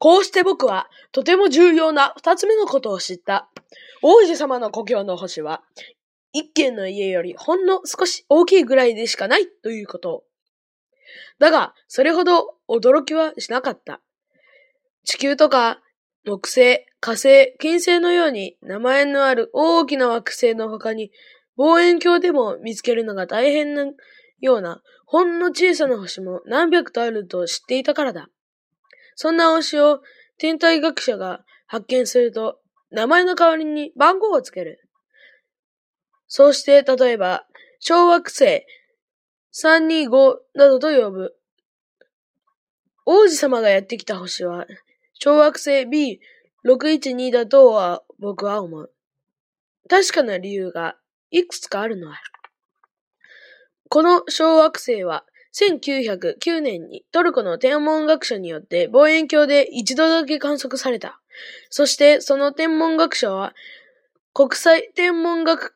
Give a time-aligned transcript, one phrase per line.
[0.00, 3.50] こうして僕は、とても重要な二つ目のことを知った。
[4.00, 5.62] 王子様の故郷の星は、
[6.32, 10.24] 一軒の家よりほんの少し大きいぐらいでしかないということ。
[11.38, 14.00] だが、それほど驚きはしなかった。
[15.04, 15.82] 地球とか、
[16.24, 21.12] 木星、火星、金星のように名前のある大きな惑星の他に、
[21.56, 23.84] 望遠鏡でも見つけるのが大変な
[24.40, 28.30] ような、ほんの小さな星も何百とあると知っていたからだ。
[29.22, 30.00] そんな星を
[30.38, 32.58] 天体学者が発見すると、
[32.90, 34.80] 名前の代わりに番号をつける。
[36.26, 37.44] そうして、例えば、
[37.80, 38.64] 小惑星
[39.52, 41.36] 325などと呼ぶ。
[43.04, 44.66] 王子様がやってきた星は、
[45.12, 45.82] 小惑星
[46.64, 48.90] B612 だとは僕は思う。
[49.90, 50.96] 確かな理由が
[51.30, 52.16] いくつかあるのは、
[53.90, 61.20] この小惑星は1909年にトルコの天文学者によって望遠鏡で一度だけ観測された。
[61.70, 63.54] そしてその天文学者は
[64.32, 65.74] 国際天文学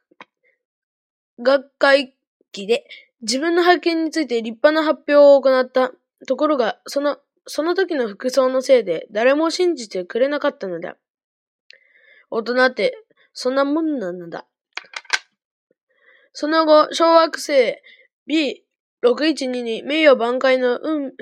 [1.41, 2.15] 学会
[2.53, 2.87] 議で
[3.23, 5.93] 自分の発見について立派な発表を行った。
[6.27, 10.97] ところが、その、その時の服装のせいで誰も信じてくれなかったのだ。
[12.31, 14.47] 大人ってそんなもんなのだ。
[16.33, 17.77] その後、小惑星
[18.27, 18.64] B
[19.05, 21.13] 612に名誉挽回の運、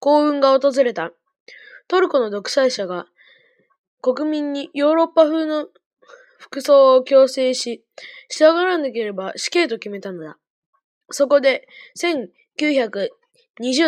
[0.00, 1.12] 幸運が訪れた。
[1.86, 3.06] トルコの独裁者が
[4.02, 5.68] 国民にヨーロッパ風の
[6.38, 7.84] 服装を強制し、
[8.28, 10.38] 従わなければ死刑と決めたのだ。
[11.10, 11.68] そこで、
[11.98, 13.10] 1920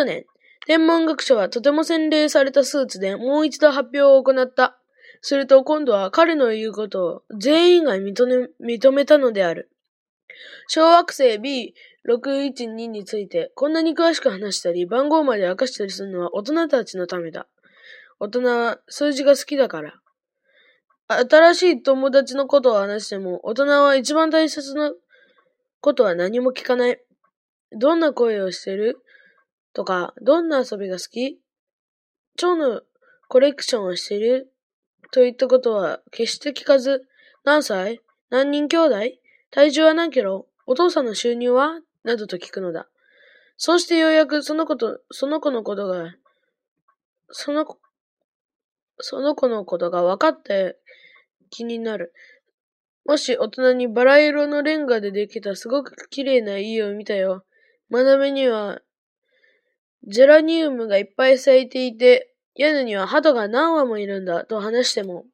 [0.05, 0.25] 年、
[0.65, 4.77] 天文学者はとても洗礼されたスーツでもう一度発表を行った。
[5.21, 9.72] すると今度は彼の言うことを全員が認め認めたのである。
[10.67, 11.39] 小惑星
[12.07, 17.47] B612 についてこんなに詳しく話したり番号まで明かしたりするのは大人たちのためだ。
[18.19, 19.93] 大人は数字が好きだから。
[21.07, 24.93] 新しい友達のことを話しても大人は一番大切な
[25.81, 26.99] ことは何も聞かない。
[27.71, 28.99] どんな声をしてる？
[29.73, 31.39] とか、どんな遊びが好き？
[32.37, 32.81] 蝶の
[33.27, 34.53] コレクションをしてる？
[35.11, 37.05] といったことは決して聞かず、
[37.43, 37.99] 何歳？
[38.29, 38.95] 何人兄弟？
[39.53, 41.79] 体重は何キロお父さんの収入は？
[42.03, 42.87] などと聞くのだ。
[43.55, 46.15] そうしてようやくその子と、その子のことが、
[47.29, 47.77] その子、
[48.97, 50.79] その子のことが分かって
[51.51, 52.13] 気になる。
[53.05, 57.45] もし大人にバラ色のレンガでできたすごく綺麗な家を見たよ。
[57.91, 58.81] 窓辺には
[60.07, 65.25] ジェラニウムがいっぱい咲いていて、屋根には鳩が何羽もいるんだと話しても、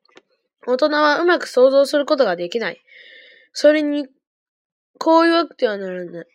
[0.67, 2.81] 大人はうまく想像することができない。
[3.61, 4.07] それに、
[4.99, 6.25] こう言わなくてはならない。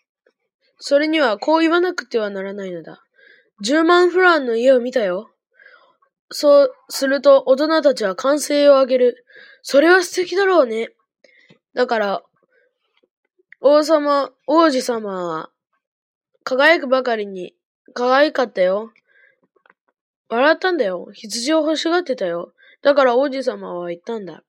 [0.76, 3.02] それにはこう言わなくてはならないのだ。
[3.64, 5.30] 10万フランの家を見たよ。
[6.30, 9.24] そうすると大人たちは歓声を上げる。
[9.62, 10.90] それは素敵だろうね。
[11.72, 12.22] だから、
[13.62, 15.48] 王様、王子様は、
[16.42, 17.54] 輝くばかりに、
[17.94, 18.92] 可愛かったよ。
[20.28, 21.08] 笑ったんだよ。
[21.14, 22.52] 羊を欲しがってたよ。
[22.82, 24.44] だから王子様は言ったんだ。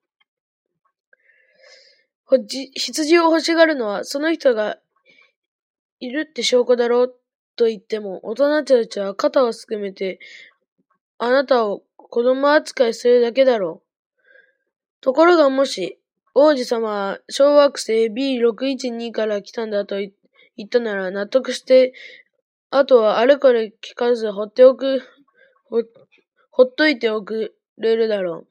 [2.25, 4.77] ほじ羊を欲しがるのはその人が
[5.99, 7.15] いるって証拠だろう
[7.55, 10.19] と言っても、大人たちは肩をすくめて、
[11.17, 15.01] あなたを子供扱いするだけだろう。
[15.01, 15.99] ところがもし、
[16.33, 20.11] 王子様は小惑星 B612 から来たんだと言
[20.65, 21.93] ったなら納得して、
[22.71, 24.99] あとはあれこれ聞かず放っておく、
[25.69, 25.81] ほ、
[26.51, 28.47] ほっといておくれるだろう。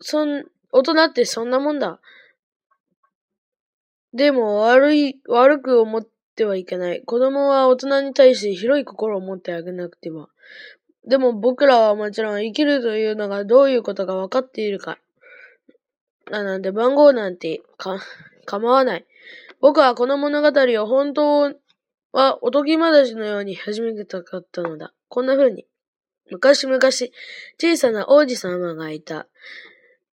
[0.00, 0.44] そん、
[0.76, 2.00] 大人ってそんなもんだ。
[4.12, 6.06] でも悪い、悪く思っ
[6.36, 7.02] てはいけない。
[7.02, 10.28] 子供は大人に対して広い心を持ってあげなくては。
[11.06, 14.98] でも僕らはもちろん生きるというのがどういうことが分かっているか。
[16.30, 17.98] ななんて番号なんてか、
[18.44, 19.06] 構わない。
[19.60, 21.54] 僕はこの物語を本当
[22.12, 24.92] はおとぎ話のように始めたかったのだ。
[25.08, 25.66] こんな風に。
[26.30, 29.26] 昔々、小さな王子様がいた。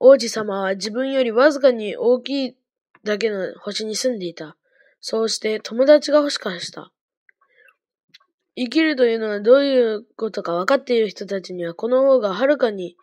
[0.00, 2.56] 王子様は自分よりわずかに大きい
[3.04, 4.56] だけの星に住んでいた。
[5.00, 6.92] そうして友達が欲しかした。
[8.56, 12.96] 生きるというのはどういうことか分かっている人たちにはこの方がはるかに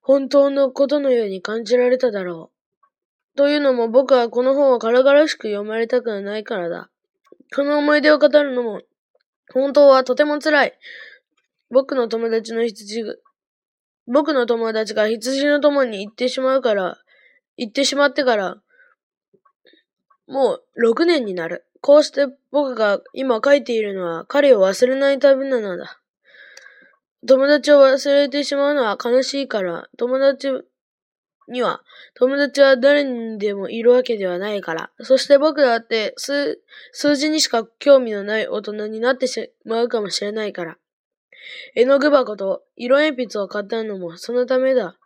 [0.00, 2.50] 本当のことのように感じられただろ
[3.34, 3.36] う。
[3.36, 6.90] というのも僕はこの本を軽々しく読まれたくはないからだ。
[7.54, 8.82] この思い出を語るのも
[9.52, 10.78] 本当はとても辛い。
[11.70, 13.04] 僕の友達の羊、
[14.10, 16.98] 僕の友達が羊の友に行ってしまうから、
[17.58, 18.56] 行ってしまってから、
[20.26, 21.66] もう6年になる。
[21.80, 26.00] こうして僕が今書いているのは彼を忘れないためなのだ。
[27.26, 30.48] 友達を忘れてしまうのは悲しいから、友達
[31.48, 31.82] には、
[32.14, 34.90] 友達は誰にでもいるわけではないから。
[35.00, 36.60] そして僕だって数、
[36.92, 40.78] 数字にしか興味のない大人になってしまうかもしれないから。
[41.74, 44.96] 絵の具箱と色鉛筆を買ったのもそのためだ。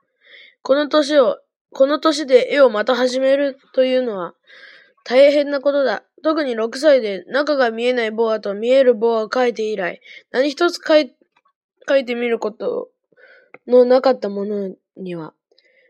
[0.63, 1.39] この年を、
[1.73, 4.35] この年で絵をまた始めるというのは
[5.05, 6.05] 大変なことだ。
[6.23, 10.01] 特に6歳で中が見えないボアと見えるボアを描いて以来、
[10.31, 11.15] 何一つ描い
[11.89, 12.91] 描いてみること
[13.67, 15.35] のなかったものには、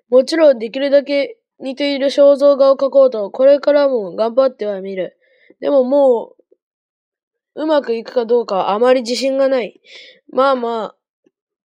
[0.09, 5.17] もちろんできるだけ似ている肖像画を描こうと、これからも頑張ってはみる。
[5.61, 6.42] でももう
[7.55, 9.81] う、まくいくかどうかはあまり自信がない。
[10.33, 10.95] まあまあ、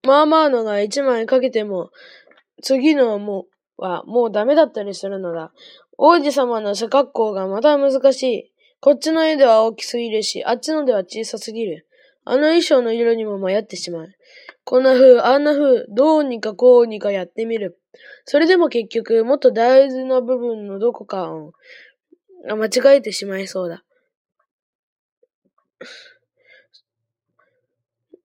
[0.04, 1.92] まあまあのが一枚かけても、
[2.62, 3.46] 次のも
[3.78, 5.52] うはもうダメだったりするのだ。
[5.98, 8.54] 王子様の背格好がまた難しい。
[8.80, 11.88] こっちの絵では大きすぎるし、あっちのでは小さすぎる。
[12.24, 14.10] あの衣装の色にも迷ってしまう。
[14.64, 17.80] こんな風、あんな風、どうにかこうにかやってみる。
[18.26, 21.54] それでも結局、もっと大事な部分のどこかを
[22.46, 23.84] 間違えてしまいそうだ。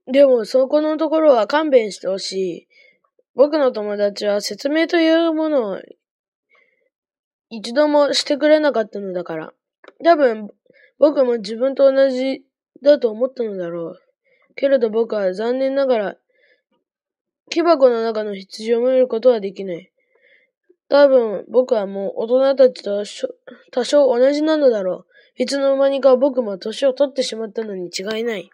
[0.06, 2.68] でも、そこのところは勘弁してほしい。
[3.34, 5.80] 僕の友達は説明というものを
[7.48, 9.52] 一度もしてくれなかったのだから。
[10.04, 10.50] 多分、
[10.98, 12.44] 僕も自分と同じ
[12.82, 14.00] だと思ったのだろう。
[14.54, 16.16] けれど僕は残念ながら、
[17.50, 19.92] 木箱の中の羊を見ることはできない。
[20.88, 23.04] 多分、僕はもう大人たちと
[23.70, 25.11] 多少同じなのだろう。
[25.36, 28.50] いつの間にか僕も年を取ってしまったのに違いない。